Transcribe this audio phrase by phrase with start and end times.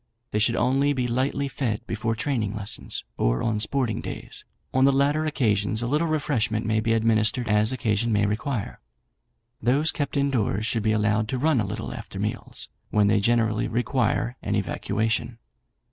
[0.31, 4.43] They should only be lightly fed before training lessons, or on sporting days;
[4.73, 8.79] on the latter occasions a little refreshment may be administered as occasion may require.
[9.61, 13.19] Those kept in doors should be allowed to run a little after meals, when they
[13.19, 15.37] generally require an evacuation.